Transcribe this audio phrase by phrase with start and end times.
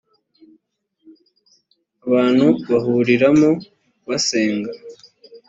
[2.05, 3.49] abantu bahuriramo
[4.07, 4.71] basenga.